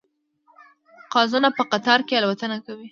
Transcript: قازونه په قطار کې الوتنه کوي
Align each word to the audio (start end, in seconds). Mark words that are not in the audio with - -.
قازونه 1.13 1.49
په 1.57 1.63
قطار 1.71 1.99
کې 2.07 2.17
الوتنه 2.19 2.57
کوي 2.65 2.79